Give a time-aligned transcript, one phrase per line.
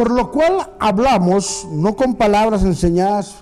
[0.00, 3.34] Por lo cual hablamos no con palabras enseñadas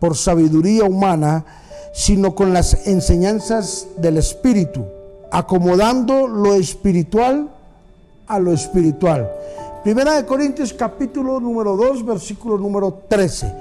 [0.00, 1.44] por sabiduría humana,
[1.92, 4.86] sino con las enseñanzas del Espíritu,
[5.30, 7.50] acomodando lo espiritual
[8.26, 9.30] a lo espiritual.
[9.84, 13.52] Primera de Corintios capítulo número 2, versículo número 13.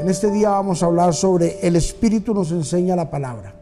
[0.00, 3.54] En este día vamos a hablar sobre el Espíritu nos enseña la palabra.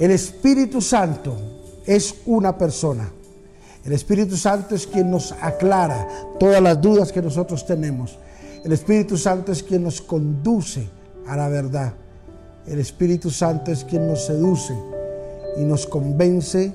[0.00, 1.51] El Espíritu Santo
[1.86, 3.10] es una persona.
[3.84, 6.06] El Espíritu Santo es quien nos aclara
[6.38, 8.18] todas las dudas que nosotros tenemos.
[8.64, 10.88] El Espíritu Santo es quien nos conduce
[11.26, 11.92] a la verdad.
[12.66, 14.74] El Espíritu Santo es quien nos seduce
[15.56, 16.72] y nos convence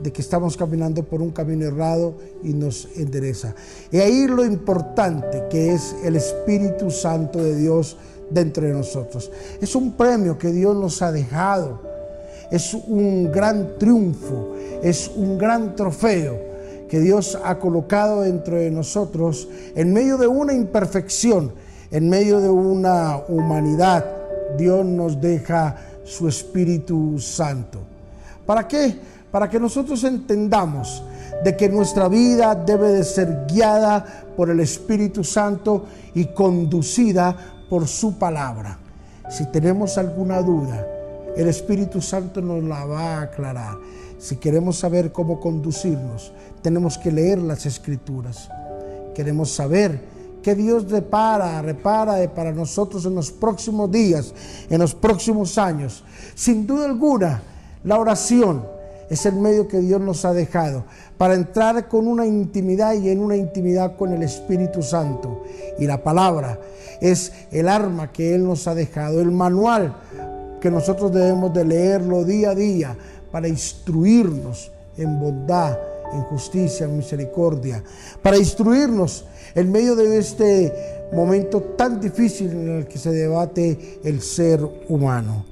[0.00, 3.54] de que estamos caminando por un camino errado y nos endereza.
[3.90, 7.96] Y ahí lo importante que es el Espíritu Santo de Dios
[8.30, 9.30] dentro de nosotros.
[9.60, 11.80] Es un premio que Dios nos ha dejado.
[12.50, 16.48] Es un gran triunfo, es un gran trofeo
[16.88, 21.52] que Dios ha colocado dentro de nosotros en medio de una imperfección,
[21.90, 24.04] en medio de una humanidad.
[24.56, 27.80] Dios nos deja su Espíritu Santo.
[28.46, 28.98] ¿Para qué?
[29.30, 31.02] Para que nosotros entendamos
[31.44, 35.84] de que nuestra vida debe de ser guiada por el Espíritu Santo
[36.14, 37.36] y conducida
[37.68, 38.78] por su palabra.
[39.28, 40.86] Si tenemos alguna duda,
[41.36, 43.76] el Espíritu Santo nos la va a aclarar.
[44.18, 48.48] Si queremos saber cómo conducirnos, tenemos que leer las escrituras.
[49.14, 50.00] Queremos saber
[50.42, 54.34] que Dios repara, repara para nosotros en los próximos días,
[54.68, 56.04] en los próximos años.
[56.34, 57.42] Sin duda alguna,
[57.84, 58.64] la oración
[59.10, 60.84] es el medio que Dios nos ha dejado
[61.16, 65.44] para entrar con una intimidad y en una intimidad con el Espíritu Santo.
[65.78, 66.58] Y la palabra
[67.00, 69.94] es el arma que Él nos ha dejado, el manual
[70.60, 72.96] que nosotros debemos de leerlo día a día
[73.30, 75.78] para instruirnos en bondad,
[76.12, 77.82] en justicia, en misericordia,
[78.22, 80.72] para instruirnos en medio de este
[81.12, 85.44] momento tan difícil en el que se debate el ser humano.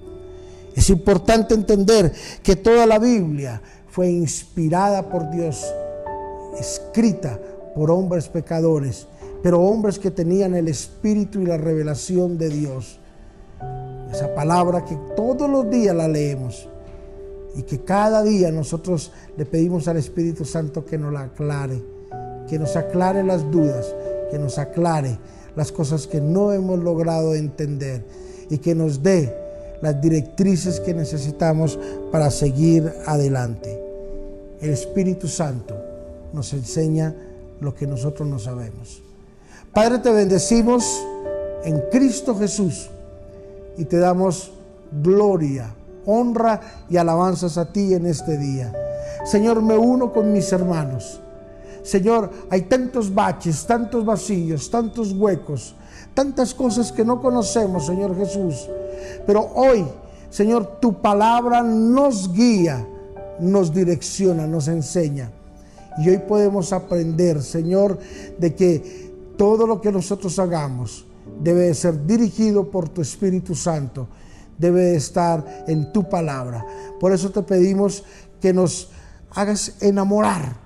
[0.75, 5.65] Es importante entender que toda la Biblia fue inspirada por Dios,
[6.61, 7.39] escrita
[7.75, 9.07] por hombres pecadores,
[9.43, 13.01] pero hombres que tenían el espíritu y la revelación de Dios.
[14.13, 16.69] Esa palabra que todos los días la leemos
[17.57, 21.83] y que cada día nosotros le pedimos al Espíritu Santo que nos la aclare,
[22.49, 23.95] que nos aclare las dudas,
[24.31, 25.19] que nos aclare
[25.57, 28.05] las cosas que no hemos logrado entender
[28.51, 29.35] y que nos dé
[29.81, 31.79] las directrices que necesitamos
[32.13, 33.83] para seguir adelante.
[34.61, 35.75] El Espíritu Santo
[36.33, 37.15] nos enseña
[37.61, 39.03] lo que nosotros no sabemos.
[39.73, 40.85] Padre, te bendecimos
[41.65, 42.91] en Cristo Jesús
[43.77, 44.53] y te damos
[45.03, 45.75] gloria,
[46.07, 48.73] honra y alabanzas a ti en este día.
[49.25, 51.21] Señor, me uno con mis hermanos.
[51.83, 55.75] Señor, hay tantos baches, tantos vacíos, tantos huecos,
[56.15, 58.69] tantas cosas que no conocemos, Señor Jesús.
[59.27, 59.87] Pero hoy,
[60.31, 62.87] Señor, tu palabra nos guía,
[63.39, 65.31] nos direcciona, nos enseña.
[65.99, 67.99] Y hoy podemos aprender, Señor,
[68.39, 71.07] de que todo lo que nosotros hagamos,
[71.41, 74.09] debe de ser dirigido por tu Espíritu Santo,
[74.59, 76.65] debe de estar en tu palabra.
[76.99, 78.05] Por eso te pedimos
[78.41, 78.91] que nos
[79.31, 80.57] hagas enamorar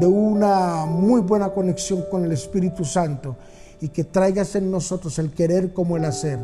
[0.00, 3.36] de una muy buena conexión con el Espíritu Santo
[3.80, 6.38] y que traigas en nosotros el querer como el hacer,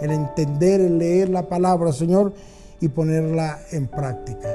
[0.00, 2.34] el entender, el leer la palabra, Señor,
[2.80, 4.48] y ponerla en práctica.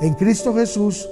[0.00, 1.08] En Cristo Jesús,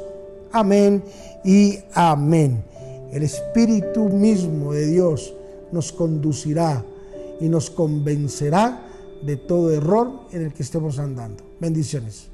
[0.51, 1.03] amén
[1.45, 2.65] y amén.
[3.13, 5.35] El Espíritu mismo de Dios
[5.75, 6.85] nos conducirá
[7.41, 8.81] y nos convencerá
[9.23, 11.43] de todo error en el que estemos andando.
[11.61, 12.34] Bendiciones.